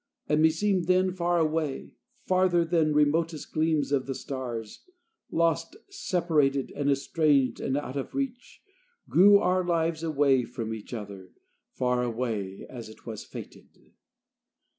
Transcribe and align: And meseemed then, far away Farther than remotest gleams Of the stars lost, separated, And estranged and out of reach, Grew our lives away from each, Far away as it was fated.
And 0.27 0.41
meseemed 0.41 0.85
then, 0.85 1.11
far 1.11 1.37
away 1.37 1.91
Farther 2.25 2.65
than 2.65 2.91
remotest 2.91 3.51
gleams 3.51 3.91
Of 3.91 4.07
the 4.07 4.15
stars 4.15 4.83
lost, 5.29 5.75
separated, 5.89 6.71
And 6.71 6.89
estranged 6.89 7.59
and 7.59 7.77
out 7.77 7.95
of 7.97 8.15
reach, 8.15 8.63
Grew 9.07 9.37
our 9.37 9.63
lives 9.63 10.01
away 10.01 10.43
from 10.43 10.73
each, 10.73 10.95
Far 11.73 12.01
away 12.01 12.65
as 12.67 12.89
it 12.89 13.05
was 13.05 13.23
fated. 13.23 13.93